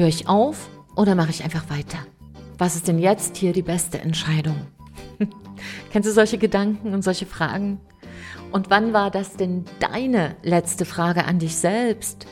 [0.00, 1.98] Höre ich auf oder mache ich einfach weiter?
[2.56, 4.56] Was ist denn jetzt hier die beste Entscheidung?
[5.92, 7.78] Kennst du solche Gedanken und solche Fragen?
[8.50, 12.26] Und wann war das denn deine letzte Frage an dich selbst?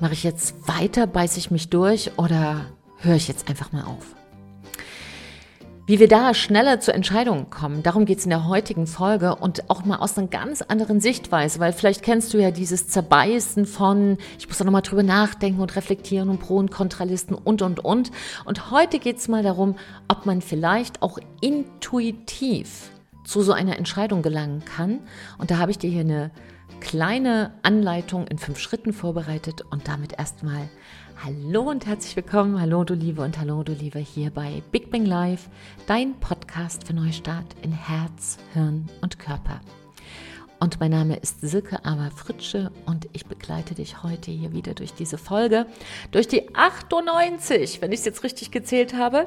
[0.00, 2.64] Mache ich jetzt weiter, beiße ich mich durch oder
[3.00, 4.16] höre ich jetzt einfach mal auf?
[5.90, 9.68] Wie wir da schneller zu Entscheidungen kommen, darum geht es in der heutigen Folge und
[9.68, 14.16] auch mal aus einer ganz anderen Sichtweise, weil vielleicht kennst du ja dieses Zerbeißen von,
[14.38, 18.12] ich muss da nochmal drüber nachdenken und reflektieren und Pro- und Kontralisten und, und, und.
[18.44, 19.74] Und heute geht es mal darum,
[20.06, 22.92] ob man vielleicht auch intuitiv
[23.24, 25.00] zu so einer Entscheidung gelangen kann.
[25.38, 26.30] Und da habe ich dir hier eine
[26.78, 30.68] kleine Anleitung in fünf Schritten vorbereitet und damit erstmal
[31.22, 35.04] Hallo und herzlich willkommen, hallo du Liebe und hallo du Liebe hier bei Big Bang
[35.04, 35.50] Live,
[35.86, 39.60] dein Podcast für Neustart in Herz, Hirn und Körper.
[40.60, 44.94] Und mein Name ist Silke Aber Fritsche und ich begleite dich heute hier wieder durch
[44.94, 45.66] diese Folge,
[46.10, 49.26] durch die 98, wenn ich es jetzt richtig gezählt habe.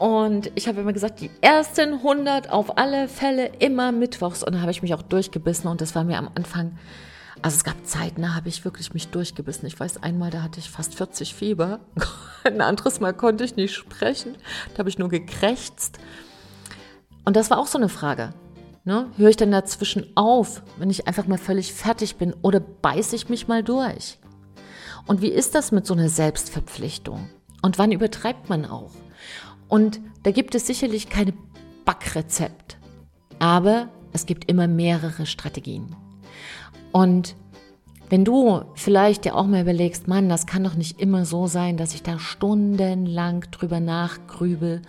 [0.00, 4.42] Und ich habe immer gesagt, die ersten 100 auf alle Fälle immer mittwochs.
[4.42, 6.76] Und da habe ich mich auch durchgebissen und das war mir am Anfang
[7.42, 9.66] also es gab Zeiten, da habe ich wirklich mich durchgebissen.
[9.66, 11.80] Ich weiß, einmal, da hatte ich fast 40 Fieber.
[12.44, 14.36] Ein anderes Mal konnte ich nicht sprechen.
[14.72, 15.98] Da habe ich nur gekrächzt.
[17.24, 18.32] Und das war auch so eine Frage.
[18.84, 19.10] Ne?
[19.16, 23.28] Höre ich denn dazwischen auf, wenn ich einfach mal völlig fertig bin oder beiße ich
[23.28, 24.18] mich mal durch?
[25.06, 27.28] Und wie ist das mit so einer Selbstverpflichtung?
[27.62, 28.92] Und wann übertreibt man auch?
[29.68, 31.34] Und da gibt es sicherlich keine
[31.84, 32.78] Backrezept,
[33.40, 35.96] aber es gibt immer mehrere Strategien.
[36.96, 37.36] Und
[38.08, 41.76] wenn du vielleicht dir auch mal überlegst, Mann, das kann doch nicht immer so sein,
[41.76, 44.80] dass ich da stundenlang drüber nachgrübel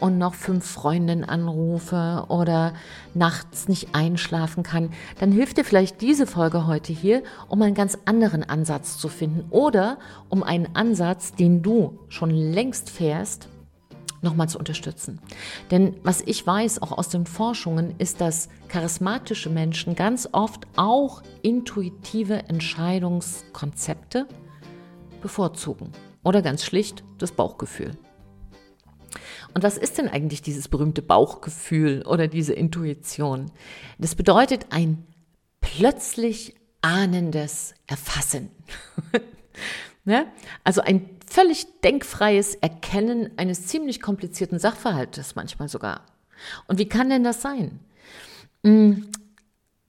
[0.00, 2.72] und noch fünf Freundinnen anrufe oder
[3.12, 7.98] nachts nicht einschlafen kann, dann hilft dir vielleicht diese Folge heute hier, um einen ganz
[8.06, 9.98] anderen Ansatz zu finden oder
[10.30, 13.49] um einen Ansatz, den du schon längst fährst,
[14.22, 15.20] nochmal zu unterstützen.
[15.70, 21.22] Denn was ich weiß, auch aus den Forschungen, ist, dass charismatische Menschen ganz oft auch
[21.42, 24.26] intuitive Entscheidungskonzepte
[25.20, 25.92] bevorzugen.
[26.22, 27.92] Oder ganz schlicht das Bauchgefühl.
[29.54, 33.50] Und was ist denn eigentlich dieses berühmte Bauchgefühl oder diese Intuition?
[33.98, 35.06] Das bedeutet ein
[35.60, 38.50] plötzlich ahnendes Erfassen.
[40.04, 40.26] ne?
[40.64, 46.02] Also ein völlig denkfreies Erkennen eines ziemlich komplizierten Sachverhaltes manchmal sogar.
[46.66, 47.78] Und wie kann denn das sein?
[48.64, 49.06] Hm,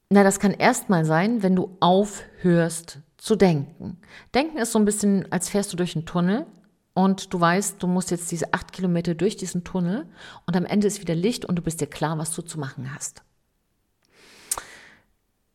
[0.09, 3.97] na, das kann erstmal sein, wenn du aufhörst zu denken.
[4.33, 6.45] Denken ist so ein bisschen, als fährst du durch einen Tunnel
[6.93, 10.05] und du weißt, du musst jetzt diese acht Kilometer durch diesen Tunnel
[10.45, 12.93] und am Ende ist wieder Licht und du bist dir klar, was du zu machen
[12.93, 13.23] hast.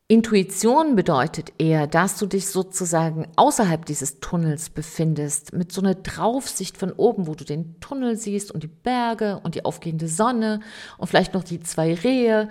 [0.08, 6.76] Intuition bedeutet eher, dass du dich sozusagen außerhalb dieses Tunnels befindest, mit so einer Draufsicht
[6.76, 10.60] von oben, wo du den Tunnel siehst und die Berge und die aufgehende Sonne
[10.96, 12.48] und vielleicht noch die zwei Rehe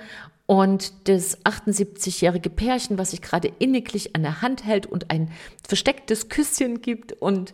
[0.47, 5.31] und das 78-jährige Pärchen, was sich gerade inniglich an der Hand hält und ein
[5.65, 7.53] verstecktes Küsschen gibt und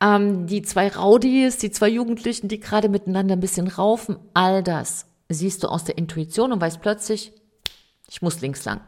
[0.00, 5.04] ähm, die zwei Raudis, die zwei Jugendlichen, die gerade miteinander ein bisschen raufen, all das
[5.28, 7.32] siehst du aus der Intuition und weißt plötzlich,
[8.08, 8.80] ich muss links lang.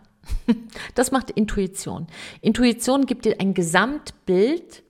[0.95, 2.07] Das macht Intuition.
[2.41, 4.83] Intuition gibt dir ein Gesamtbild,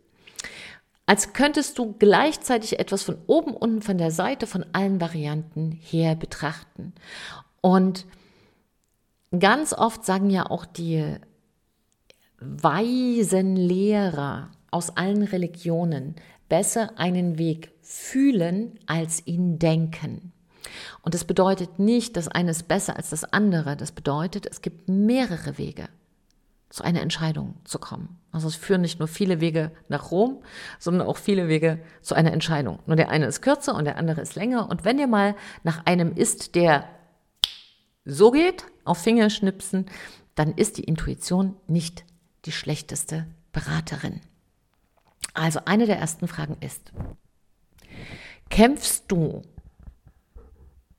[1.06, 6.14] als könntest du gleichzeitig etwas von oben, unten, von der Seite, von allen Varianten her
[6.14, 6.92] betrachten.
[7.60, 8.06] Und
[9.38, 11.16] ganz oft sagen ja auch die
[12.40, 16.14] weisen Lehrer aus allen Religionen,
[16.48, 20.32] besser einen Weg fühlen als ihn denken.
[21.02, 23.76] Und das bedeutet nicht, dass eines besser als das andere.
[23.76, 25.88] Das bedeutet, es gibt mehrere Wege,
[26.70, 28.18] zu einer Entscheidung zu kommen.
[28.30, 30.42] Also es führen nicht nur viele Wege nach Rom,
[30.78, 32.78] sondern auch viele Wege zu einer Entscheidung.
[32.86, 34.68] Nur der eine ist kürzer und der andere ist länger.
[34.68, 36.84] Und wenn ihr mal nach einem ist, der
[38.04, 39.86] so geht, auf Fingerschnipsen,
[40.34, 42.04] dann ist die Intuition nicht
[42.44, 44.20] die schlechteste Beraterin.
[45.34, 46.92] Also eine der ersten Fragen ist,
[48.50, 49.42] kämpfst du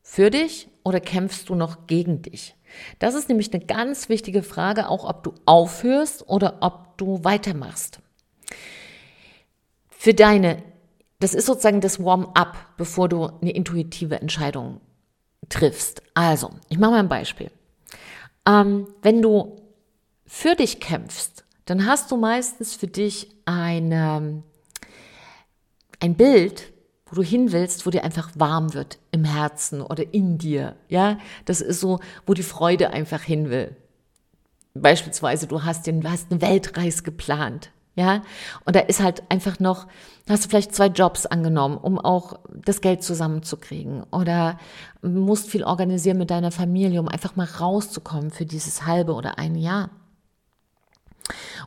[0.10, 2.56] für dich oder kämpfst du noch gegen dich?
[2.98, 8.00] Das ist nämlich eine ganz wichtige Frage, auch ob du aufhörst oder ob du weitermachst.
[9.92, 10.64] Für deine,
[11.20, 14.82] das ist sozusagen das Warm-up, bevor du eine intuitive Entscheidung
[15.48, 16.02] triffst.
[16.16, 17.52] Also, ich mache mal ein Beispiel.
[18.48, 19.62] Ähm, wenn du
[20.26, 24.42] für dich kämpfst, dann hast du meistens für dich eine,
[26.00, 26.74] ein Bild,
[27.10, 30.76] wo du hin willst, wo dir einfach warm wird im Herzen oder in dir.
[30.88, 33.76] Ja, das ist so, wo die Freude einfach hin will.
[34.74, 37.72] Beispielsweise, du hast, den, hast eine Weltreise geplant.
[37.96, 38.22] Ja,
[38.64, 39.88] und da ist halt einfach noch,
[40.30, 44.58] hast du vielleicht zwei Jobs angenommen, um auch das Geld zusammenzukriegen oder
[45.02, 49.56] musst viel organisieren mit deiner Familie, um einfach mal rauszukommen für dieses halbe oder ein
[49.56, 49.90] Jahr.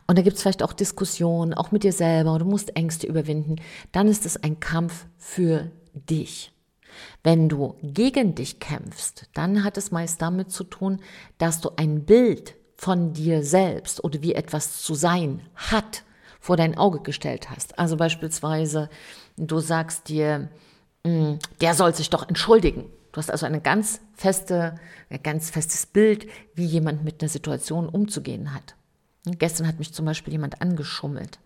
[0.06, 3.56] Und da gibt es vielleicht auch Diskussionen, auch mit dir selber, du musst Ängste überwinden.
[3.92, 6.52] Dann ist es ein Kampf für dich.
[7.22, 11.00] Wenn du gegen dich kämpfst, dann hat es meist damit zu tun,
[11.38, 16.02] dass du ein Bild von dir selbst oder wie etwas zu sein hat,
[16.40, 17.78] vor dein Auge gestellt hast.
[17.78, 18.90] Also beispielsweise,
[19.36, 20.48] du sagst dir,
[21.06, 22.90] hm, der soll sich doch entschuldigen.
[23.12, 24.74] Du hast also eine ganz feste,
[25.10, 28.74] ein ganz festes Bild, wie jemand mit einer Situation umzugehen hat.
[29.24, 31.38] Gestern hat mich zum Beispiel jemand angeschummelt.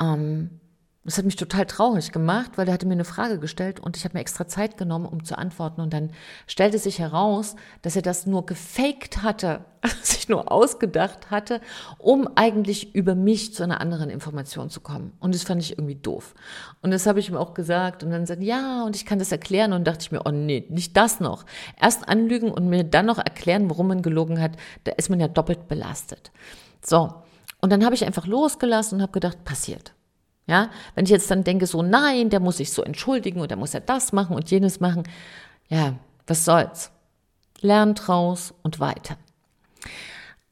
[0.00, 0.60] Ähm,
[1.04, 4.04] das hat mich total traurig gemacht, weil er hatte mir eine Frage gestellt und ich
[4.04, 5.82] habe mir extra Zeit genommen, um zu antworten.
[5.82, 6.10] Und dann
[6.46, 9.66] stellte sich heraus, dass er das nur gefaked hatte,
[10.02, 11.60] sich nur ausgedacht hatte,
[11.98, 15.12] um eigentlich über mich zu einer anderen Information zu kommen.
[15.20, 16.34] Und das fand ich irgendwie doof.
[16.80, 18.02] Und das habe ich ihm auch gesagt.
[18.02, 19.74] Und dann sagt, ja, und ich kann das erklären.
[19.74, 21.44] Und dachte ich mir, oh nee, nicht das noch.
[21.78, 24.52] Erst anlügen und mir dann noch erklären, warum man gelogen hat,
[24.84, 26.32] da ist man ja doppelt belastet.
[26.84, 27.14] So.
[27.60, 29.94] Und dann habe ich einfach losgelassen und habe gedacht, passiert.
[30.46, 33.56] Ja, wenn ich jetzt dann denke, so nein, der muss sich so entschuldigen und der
[33.56, 35.04] muss ja das machen und jenes machen,
[35.68, 35.94] ja,
[36.26, 36.90] was soll's?
[37.60, 39.16] Lernt raus und weiter.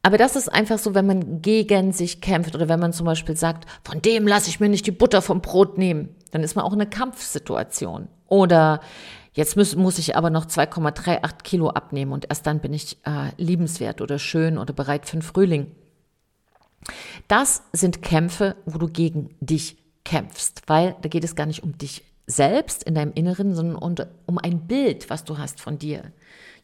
[0.01, 3.37] Aber das ist einfach so, wenn man gegen sich kämpft oder wenn man zum Beispiel
[3.37, 6.65] sagt, von dem lasse ich mir nicht die Butter vom Brot nehmen, dann ist man
[6.65, 8.09] auch in einer Kampfsituation.
[8.27, 8.81] Oder
[9.33, 13.29] jetzt muss, muss ich aber noch 2,38 Kilo abnehmen und erst dann bin ich äh,
[13.37, 15.71] liebenswert oder schön oder bereit für den Frühling.
[17.27, 21.77] Das sind Kämpfe, wo du gegen dich kämpfst, weil da geht es gar nicht um
[21.77, 26.11] dich selbst in deinem Inneren, sondern um ein Bild, was du hast von dir,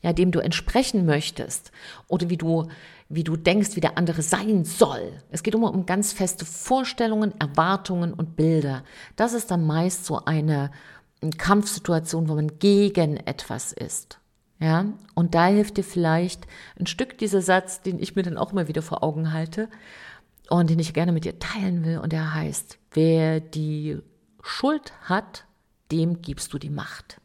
[0.01, 1.71] ja, dem du entsprechen möchtest
[2.07, 2.69] oder wie du,
[3.09, 5.11] wie du denkst, wie der andere sein soll.
[5.31, 8.83] Es geht immer um ganz feste Vorstellungen, Erwartungen und Bilder.
[9.15, 10.71] Das ist dann meist so eine
[11.37, 14.19] Kampfsituation, wo man gegen etwas ist.
[14.61, 14.85] Ja,
[15.15, 16.45] und da hilft dir vielleicht
[16.77, 19.69] ein Stück dieser Satz, den ich mir dann auch immer wieder vor Augen halte
[20.49, 21.99] und den ich gerne mit dir teilen will.
[21.99, 23.99] Und der heißt, Wer die
[24.41, 25.45] Schuld hat,
[25.91, 27.21] dem gibst du die Macht.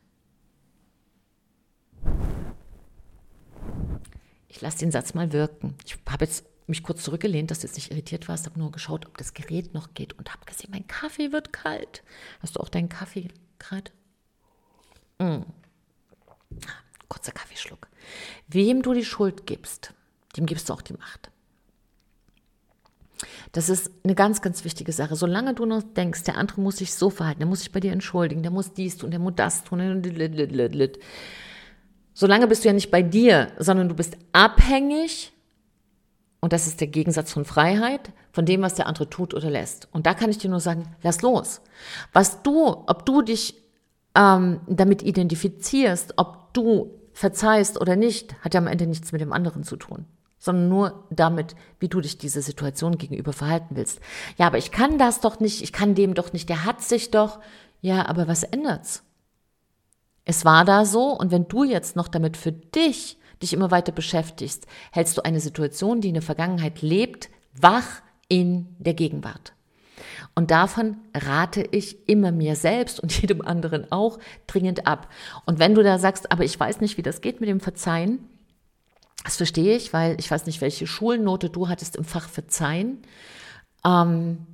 [4.49, 5.75] Ich lasse den Satz mal wirken.
[5.85, 9.07] Ich habe jetzt mich kurz zurückgelehnt, dass du jetzt nicht irritiert warst, habe nur geschaut,
[9.07, 12.03] ob das Gerät noch geht und habe gesehen, mein Kaffee wird kalt.
[12.41, 13.29] Hast du auch deinen Kaffee
[13.59, 13.91] gerade?
[15.19, 15.45] Mm.
[17.09, 17.89] Kurzer Kaffeeschluck.
[18.49, 19.93] Wem du die Schuld gibst,
[20.37, 21.31] dem gibst du auch die Macht.
[23.53, 25.17] Das ist eine ganz, ganz wichtige Sache.
[25.17, 27.93] Solange du noch denkst, der andere muss sich so verhalten, der muss sich bei dir
[27.93, 30.03] entschuldigen, der muss dies tun, der muss das tun.
[32.13, 35.33] Solange bist du ja nicht bei dir, sondern du bist abhängig,
[36.41, 39.89] und das ist der Gegensatz von Freiheit, von dem, was der andere tut oder lässt.
[39.93, 41.63] Und da kann ich dir nur sagen, lass los.
[42.13, 43.55] Was du, ob du dich
[44.15, 49.33] ähm, damit identifizierst, ob du verzeihst oder nicht, hat ja am Ende nichts mit dem
[49.33, 50.05] anderen zu tun
[50.45, 54.01] sondern nur damit, wie du dich dieser Situation gegenüber verhalten willst.
[54.37, 57.11] Ja, aber ich kann das doch nicht, ich kann dem doch nicht, der hat sich
[57.11, 57.41] doch.
[57.81, 59.03] Ja, aber was ändert's?
[60.27, 63.93] Es war da so und wenn du jetzt noch damit für dich dich immer weiter
[63.93, 69.55] beschäftigst, hältst du eine Situation, die in der Vergangenheit lebt, wach in der Gegenwart.
[70.35, 75.09] Und davon rate ich immer mir selbst und jedem anderen auch dringend ab.
[75.47, 78.29] Und wenn du da sagst, aber ich weiß nicht, wie das geht mit dem Verzeihen,
[79.25, 83.03] das verstehe ich, weil ich weiß nicht, welche Schulnote du hattest im Fach Verzeihen.
[83.85, 84.47] Ähm,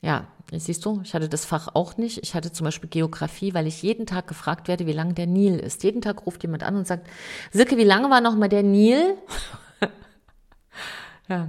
[0.00, 2.18] ja, siehst du, ich hatte das Fach auch nicht.
[2.22, 5.58] Ich hatte zum Beispiel Geografie, weil ich jeden Tag gefragt werde, wie lang der Nil
[5.58, 5.84] ist.
[5.84, 7.08] Jeden Tag ruft jemand an und sagt,
[7.52, 9.16] Silke, wie lange war noch mal der Nil?
[11.28, 11.48] ja.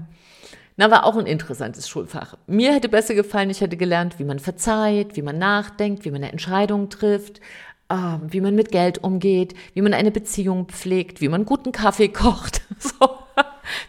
[0.75, 2.37] Na, war auch ein interessantes Schulfach.
[2.47, 6.23] Mir hätte besser gefallen, ich hätte gelernt, wie man verzeiht, wie man nachdenkt, wie man
[6.23, 7.41] eine Entscheidung trifft,
[7.89, 12.61] wie man mit Geld umgeht, wie man eine Beziehung pflegt, wie man guten Kaffee kocht.
[12.79, 13.09] So.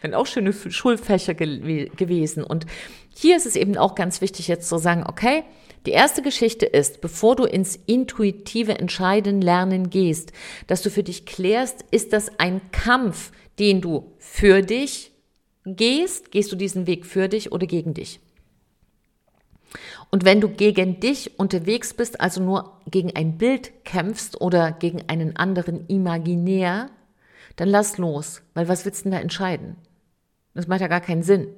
[0.02, 2.42] Sind auch schöne Schulfächer ge gewesen.
[2.44, 2.66] Und
[3.14, 5.44] hier ist es eben auch ganz wichtig, jetzt zu sagen, okay,
[5.86, 10.32] die erste Geschichte ist, bevor du ins intuitive Entscheiden lernen gehst,
[10.66, 15.12] dass du für dich klärst, ist das ein Kampf, den du für dich
[15.64, 16.30] gehst?
[16.30, 18.20] Gehst du diesen Weg für dich oder gegen dich?
[20.10, 25.08] Und wenn du gegen dich unterwegs bist, also nur gegen ein Bild kämpfst oder gegen
[25.08, 26.90] einen anderen imaginär,
[27.56, 29.76] dann lass los, weil was willst du denn da entscheiden?
[30.54, 31.48] Das macht ja gar keinen Sinn.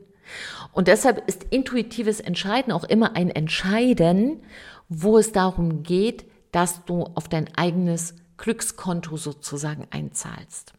[0.72, 4.42] Und deshalb ist intuitives Entscheiden auch immer ein Entscheiden,
[4.88, 10.74] wo es darum geht, dass du auf dein eigenes Glückskonto sozusagen einzahlst.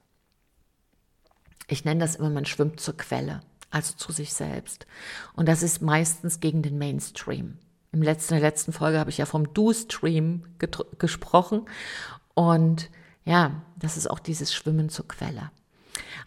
[1.68, 3.42] Ich nenne das immer, man schwimmt zur Quelle.
[3.74, 4.86] Also zu sich selbst.
[5.36, 7.58] Und das ist meistens gegen den Mainstream.
[7.92, 10.44] Im letzten, in der letzten Folge habe ich ja vom Do-Stream
[11.00, 11.64] gesprochen.
[12.36, 12.90] Und
[13.26, 15.52] ja, das ist auch dieses Schwimmen zur Quelle.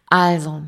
[0.08, 0.62] Also,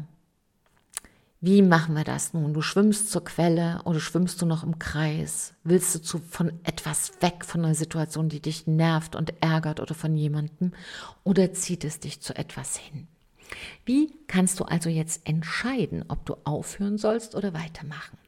[1.40, 2.54] wie machen wir das nun?
[2.54, 5.54] Du schwimmst zur Quelle oder schwimmst du noch im Kreis?
[5.64, 9.94] Willst du zu, von etwas weg, von einer Situation, die dich nervt und ärgert oder
[9.94, 10.72] von jemandem?
[11.24, 13.08] Oder zieht es dich zu etwas hin?
[13.84, 18.18] Wie kannst du also jetzt entscheiden, ob du aufhören sollst oder weitermachen?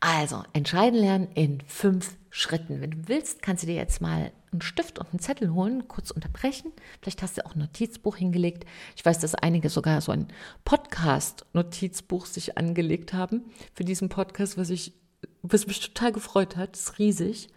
[0.00, 2.80] Also, entscheiden lernen in fünf Schritten.
[2.80, 6.10] Wenn du willst, kannst du dir jetzt mal einen Stift und einen Zettel holen, kurz
[6.10, 6.72] unterbrechen.
[7.02, 8.64] Vielleicht hast du auch ein Notizbuch hingelegt.
[8.96, 10.28] Ich weiß, dass einige sogar so ein
[10.64, 13.44] Podcast-Notizbuch sich angelegt haben
[13.74, 14.94] für diesen Podcast, was ich
[15.42, 17.48] was mich total gefreut hat, ist riesig,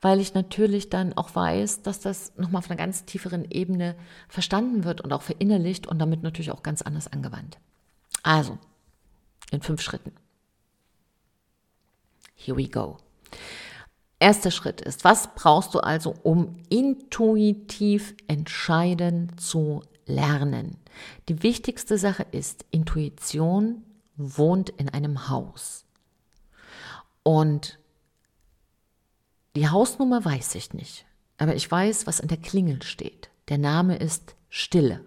[0.00, 3.96] weil ich natürlich dann auch weiß, dass das nochmal auf einer ganz tieferen Ebene
[4.28, 7.58] verstanden wird und auch verinnerlicht und damit natürlich auch ganz anders angewandt.
[8.22, 8.58] Also,
[9.50, 10.12] in fünf Schritten.
[12.34, 12.98] Here we go.
[14.18, 20.76] Erster Schritt ist, was brauchst du also, um intuitiv entscheiden zu lernen?
[21.28, 23.82] Die wichtigste Sache ist, Intuition
[24.16, 25.86] wohnt in einem Haus.
[27.22, 27.78] Und
[29.54, 31.04] die Hausnummer weiß ich nicht,
[31.38, 33.30] aber ich weiß, was an der Klingel steht.
[33.48, 35.04] Der Name ist Stille.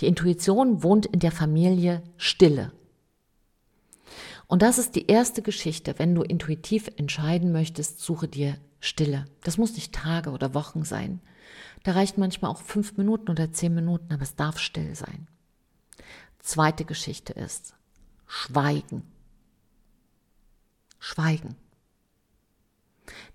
[0.00, 2.72] Die Intuition wohnt in der Familie Stille.
[4.46, 5.98] Und das ist die erste Geschichte.
[5.98, 9.24] Wenn du intuitiv entscheiden möchtest, suche dir Stille.
[9.44, 11.20] Das muss nicht Tage oder Wochen sein.
[11.84, 15.26] Da reicht manchmal auch fünf Minuten oder zehn Minuten, aber es darf still sein.
[16.38, 17.74] Zweite Geschichte ist
[18.26, 19.02] Schweigen.
[21.02, 21.56] Schweigen.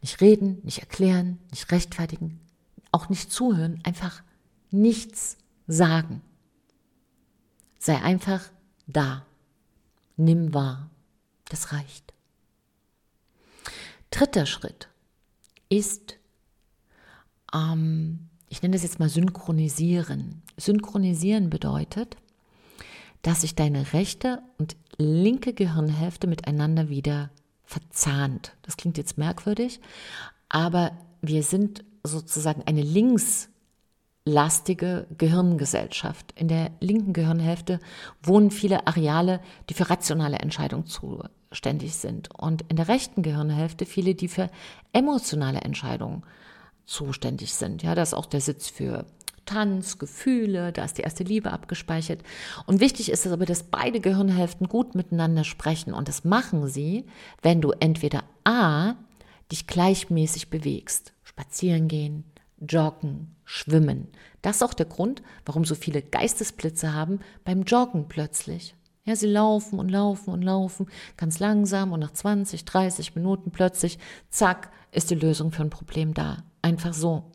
[0.01, 2.39] Nicht reden, nicht erklären, nicht rechtfertigen,
[2.93, 4.23] auch nicht zuhören, einfach
[4.71, 6.21] nichts sagen.
[7.77, 8.41] Sei einfach
[8.87, 9.25] da.
[10.15, 10.89] Nimm wahr.
[11.49, 12.13] Das reicht.
[14.11, 14.87] Dritter Schritt
[15.67, 16.17] ist,
[17.53, 20.41] ähm, ich nenne das jetzt mal synchronisieren.
[20.55, 22.15] Synchronisieren bedeutet,
[23.23, 27.29] dass sich deine rechte und linke Gehirnhälfte miteinander wieder
[27.67, 28.53] verzahnt.
[28.63, 29.79] Das klingt jetzt merkwürdig,
[30.49, 36.33] aber wir sind sozusagen eine linkslastige Gehirngesellschaft.
[36.35, 37.79] In der linken Gehirnhälfte
[38.23, 43.85] wohnen viele Areale, die für rationale Entscheidungen zu, zuständig sind und in der rechten Gehirnhälfte
[43.85, 44.49] viele, die für
[44.93, 46.23] emotionale Entscheidungen
[46.85, 47.83] zuständig sind.
[47.83, 49.05] Ja, da ist auch der Sitz für
[49.47, 52.21] Tanz, Gefühle, da ist die erste Liebe abgespeichert.
[52.67, 55.93] Und wichtig ist es aber, dass beide Gehirnhälften gut miteinander sprechen.
[55.93, 57.05] Und das machen sie,
[57.41, 58.93] wenn du entweder A,
[59.51, 62.25] dich gleichmäßig bewegst, spazieren gehen,
[62.59, 64.07] joggen, schwimmen.
[64.41, 68.75] Das ist auch der Grund, warum so viele Geistesblitze haben beim Joggen plötzlich.
[69.05, 73.99] Ja, sie laufen und laufen und laufen ganz langsam und nach 20, 30 Minuten plötzlich,
[74.29, 76.43] zack, ist die Lösung für ein Problem da.
[76.61, 77.31] Einfach so.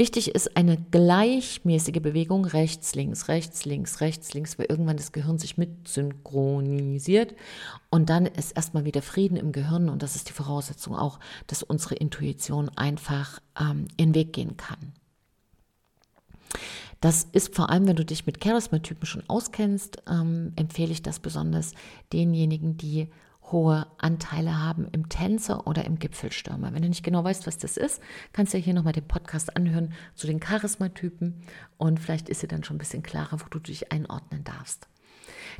[0.00, 5.36] Wichtig ist eine gleichmäßige Bewegung rechts, links, rechts, links, rechts, links, weil irgendwann das Gehirn
[5.36, 7.34] sich mit synchronisiert
[7.90, 11.62] und dann ist erstmal wieder Frieden im Gehirn und das ist die Voraussetzung auch, dass
[11.62, 14.94] unsere Intuition einfach ähm, ihren Weg gehen kann.
[17.02, 21.20] Das ist vor allem, wenn du dich mit Charisma-Typen schon auskennst, ähm, empfehle ich das
[21.20, 21.74] besonders
[22.10, 23.08] denjenigen, die
[23.52, 26.72] hohe Anteile haben im Tänzer oder im Gipfelstürmer.
[26.72, 28.00] Wenn du nicht genau weißt, was das ist,
[28.32, 31.42] kannst du hier nochmal den Podcast anhören zu den Charismatypen
[31.78, 34.88] und vielleicht ist dir dann schon ein bisschen klarer, wo du dich einordnen darfst.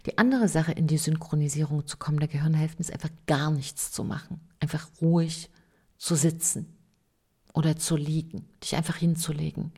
[0.06, 4.04] Die andere Sache, in die Synchronisierung zu kommen der Gehirnhälften, ist einfach gar nichts zu
[4.04, 4.40] machen.
[4.60, 5.50] Einfach ruhig
[5.98, 6.66] zu sitzen
[7.52, 9.72] oder zu liegen, dich einfach hinzulegen.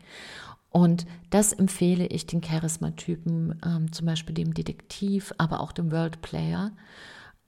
[0.70, 6.22] Und das empfehle ich den Charismatypen, ähm, zum Beispiel dem Detektiv, aber auch dem World
[6.22, 6.72] Player,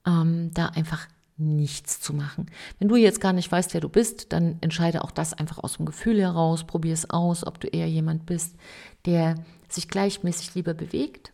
[0.06, 2.46] ähm, da einfach nichts zu machen.
[2.78, 5.76] Wenn du jetzt gar nicht weißt, wer du bist, dann entscheide auch das einfach aus
[5.76, 8.56] dem Gefühl heraus, probier es aus, ob du eher jemand bist,
[9.04, 9.34] der
[9.68, 11.32] sich gleichmäßig lieber bewegt,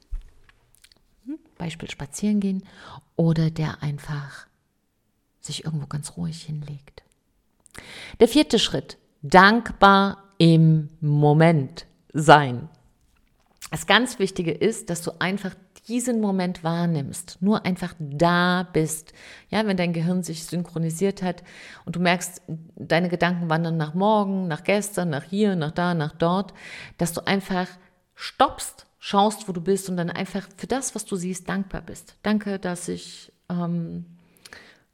[1.27, 2.65] hm, Beispiel spazieren gehen,
[3.17, 4.47] oder der einfach
[5.41, 7.03] sich irgendwo ganz ruhig hinlegt.
[8.21, 12.69] Der vierte Schritt, dankbar im Moment sein.
[13.71, 15.55] Das ganz Wichtige ist, dass du einfach
[15.91, 19.13] diesen Moment wahrnimmst, nur einfach da bist.
[19.51, 21.43] Ja, wenn dein Gehirn sich synchronisiert hat
[21.85, 22.41] und du merkst,
[22.77, 26.55] deine Gedanken wandern nach morgen, nach gestern, nach hier, nach da, nach dort,
[26.97, 27.67] dass du einfach
[28.15, 32.17] stoppst, schaust, wo du bist und dann einfach für das, was du siehst, dankbar bist.
[32.23, 34.07] Danke, dass ich, ähm,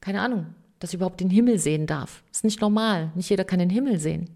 [0.00, 0.46] keine Ahnung,
[0.80, 2.24] dass ich überhaupt den Himmel sehen darf.
[2.32, 3.12] Ist nicht normal.
[3.14, 4.30] Nicht jeder kann den Himmel sehen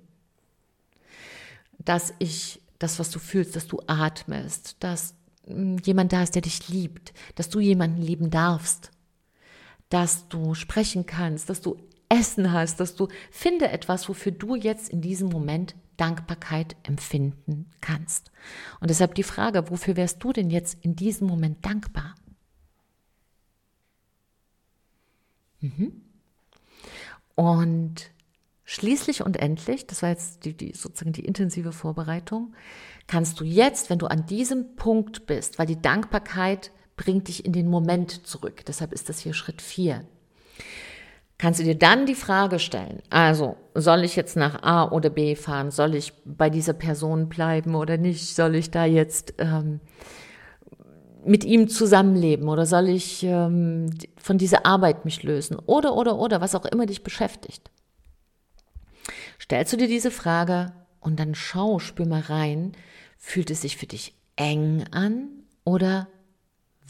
[1.84, 5.14] dass ich das, was du fühlst, dass du atmest, dass
[5.46, 8.90] jemand da ist, der dich liebt, dass du jemanden lieben darfst,
[9.88, 11.76] dass du sprechen kannst, dass du
[12.08, 18.32] Essen hast, dass du finde etwas, wofür du jetzt in diesem Moment Dankbarkeit empfinden kannst.
[18.80, 22.14] Und deshalb die Frage, wofür wärst du denn jetzt in diesem Moment dankbar?
[25.60, 26.02] Mhm.
[27.34, 28.10] Und
[28.70, 32.54] schließlich und endlich, das war jetzt die, die, sozusagen die intensive Vorbereitung,
[33.08, 37.52] kannst du jetzt, wenn du an diesem Punkt bist, weil die Dankbarkeit bringt dich in
[37.52, 40.04] den Moment zurück, deshalb ist das hier Schritt 4,
[41.36, 45.34] kannst du dir dann die Frage stellen, also soll ich jetzt nach A oder B
[45.34, 49.80] fahren, soll ich bei dieser Person bleiben oder nicht, soll ich da jetzt ähm,
[51.24, 56.40] mit ihm zusammenleben oder soll ich ähm, von dieser Arbeit mich lösen oder oder oder
[56.40, 57.68] was auch immer dich beschäftigt.
[59.40, 62.72] Stellst du dir diese Frage und dann schau, spür mal rein,
[63.16, 65.28] fühlt es sich für dich eng an
[65.64, 66.08] oder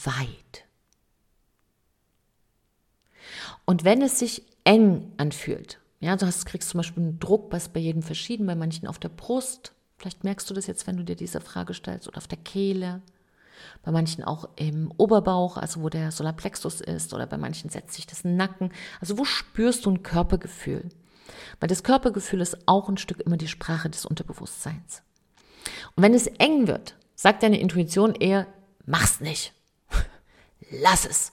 [0.04, 0.64] weit?
[3.64, 7.68] Und wenn es sich eng anfühlt, ja, du hast, kriegst zum Beispiel einen Druck, was
[7.68, 11.04] bei jedem verschieden, bei manchen auf der Brust, vielleicht merkst du das jetzt, wenn du
[11.04, 13.00] dir diese Frage stellst, oder auf der Kehle,
[13.82, 18.06] bei manchen auch im Oberbauch, also wo der Solarplexus ist, oder bei manchen setzt sich
[18.06, 18.72] das Nacken.
[19.00, 20.88] Also wo spürst du ein Körpergefühl?
[21.58, 25.02] Weil das Körpergefühl ist auch ein Stück immer die Sprache des Unterbewusstseins.
[25.96, 28.46] Und wenn es eng wird, sagt deine Intuition eher,
[28.86, 29.52] mach's nicht.
[30.70, 31.32] Lass es.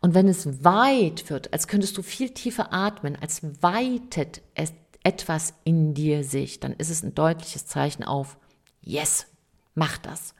[0.00, 5.54] Und wenn es weit wird, als könntest du viel tiefer atmen, als weitet es etwas
[5.64, 8.36] in dir sich, dann ist es ein deutliches Zeichen auf,
[8.80, 9.26] yes,
[9.74, 10.34] mach das.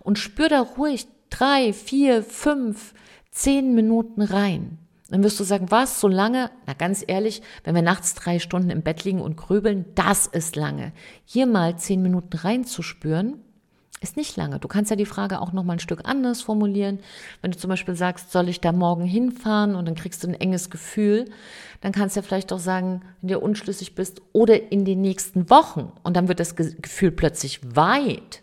[0.00, 2.94] Und spür da ruhig drei, vier, fünf,
[3.30, 4.78] zehn Minuten rein.
[5.14, 6.50] Dann wirst du sagen, was, so lange?
[6.66, 10.56] Na ganz ehrlich, wenn wir nachts drei Stunden im Bett liegen und grübeln, das ist
[10.56, 10.90] lange.
[11.24, 13.34] Hier mal zehn Minuten reinzuspüren,
[14.00, 14.58] ist nicht lange.
[14.58, 16.98] Du kannst ja die Frage auch noch mal ein Stück anders formulieren.
[17.42, 20.34] Wenn du zum Beispiel sagst, soll ich da morgen hinfahren und dann kriegst du ein
[20.34, 21.26] enges Gefühl,
[21.80, 25.48] dann kannst du ja vielleicht auch sagen, wenn du unschlüssig bist, oder in den nächsten
[25.48, 25.92] Wochen.
[26.02, 28.42] Und dann wird das Gefühl plötzlich weit.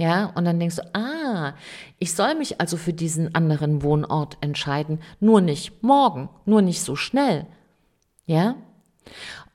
[0.00, 1.52] Ja, und dann denkst du, ah,
[1.98, 6.96] ich soll mich also für diesen anderen Wohnort entscheiden, nur nicht morgen, nur nicht so
[6.96, 7.46] schnell.
[8.24, 8.56] Ja?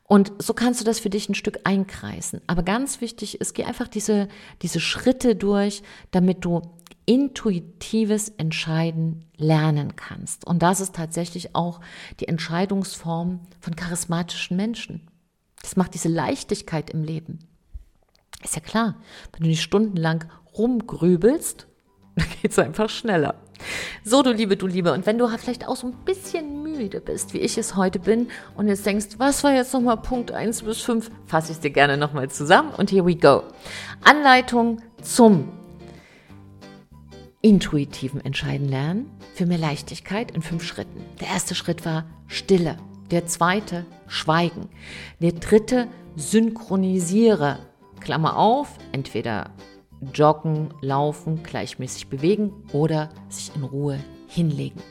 [0.04, 2.42] Und so kannst du das für dich ein Stück einkreisen.
[2.46, 4.28] Aber ganz wichtig ist, geh einfach diese,
[4.62, 5.82] diese Schritte durch,
[6.12, 6.62] damit du
[7.08, 10.46] intuitives Entscheiden lernen kannst.
[10.46, 11.82] Und das ist tatsächlich auch
[12.20, 15.08] die Entscheidungsform von charismatischen Menschen.
[15.64, 17.40] Das macht diese Leichtigkeit im Leben.
[18.44, 18.96] Ist ja klar,
[19.32, 20.26] wenn du nicht stundenlang
[20.58, 21.68] rumgrübelst,
[22.16, 23.36] dann geht es einfach schneller.
[24.04, 24.94] So, du Liebe, du Liebe.
[24.94, 28.28] Und wenn du vielleicht auch so ein bisschen müde bist, wie ich es heute bin,
[28.56, 31.98] und jetzt denkst, was war jetzt nochmal Punkt 1 bis 5, fasse ich dir gerne
[31.98, 32.72] nochmal zusammen.
[32.76, 33.44] Und here we go.
[34.04, 35.50] Anleitung zum
[37.42, 41.04] intuitiven Entscheiden lernen für mehr Leichtigkeit in fünf Schritten.
[41.20, 42.78] Der erste Schritt war Stille.
[43.12, 44.70] Der zweite Schweigen.
[45.20, 47.60] Der dritte Synchronisiere
[48.00, 49.52] Klammer auf, entweder
[50.14, 54.82] joggen, laufen, gleichmäßig bewegen oder sich in Ruhe hinlegen.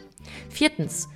[0.48, 1.08] Viertens,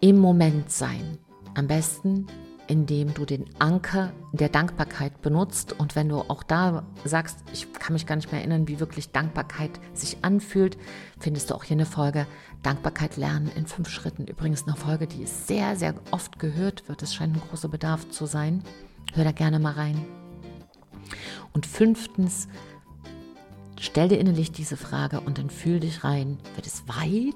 [0.00, 1.18] im Moment sein.
[1.54, 2.26] Am besten,
[2.66, 5.74] indem du den Anker der Dankbarkeit benutzt.
[5.78, 9.12] Und wenn du auch da sagst, ich kann mich gar nicht mehr erinnern, wie wirklich
[9.12, 10.76] Dankbarkeit sich anfühlt,
[11.18, 12.26] findest du auch hier eine Folge
[12.62, 14.26] Dankbarkeit lernen in fünf Schritten.
[14.26, 17.02] Übrigens eine Folge, die sehr, sehr oft gehört wird.
[17.02, 18.62] Es scheint ein großer Bedarf zu sein.
[19.14, 20.04] Hör da gerne mal rein.
[21.52, 22.48] Und fünftens,
[23.78, 26.38] stell dir innerlich diese Frage und dann fühl dich rein.
[26.54, 27.34] Wird es weit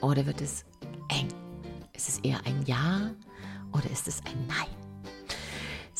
[0.00, 0.64] oder wird es
[1.08, 1.28] eng?
[1.92, 3.10] Ist es eher ein Ja
[3.72, 4.88] oder ist es ein Nein?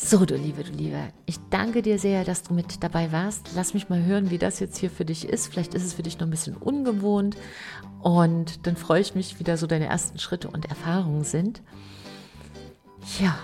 [0.01, 3.49] So, du Liebe, du Liebe, ich danke dir sehr, dass du mit dabei warst.
[3.53, 5.47] Lass mich mal hören, wie das jetzt hier für dich ist.
[5.47, 7.35] Vielleicht ist es für dich noch ein bisschen ungewohnt
[8.01, 11.61] und dann freue ich mich, wie da so deine ersten Schritte und Erfahrungen sind.
[13.19, 13.37] Ja,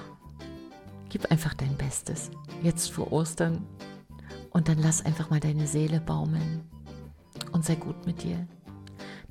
[1.15, 2.29] Gib einfach dein Bestes.
[2.61, 3.65] Jetzt vor Ostern.
[4.49, 6.65] Und dann lass einfach mal deine Seele baumeln.
[7.53, 8.45] Und sei gut mit dir.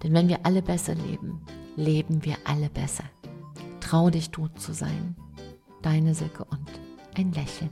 [0.02, 1.42] Denn wenn wir alle besser leben,
[1.76, 3.04] leben wir alle besser.
[3.80, 5.14] Trau dich, du zu sein.
[5.82, 6.70] Deine Silke und
[7.16, 7.68] ein Lächeln.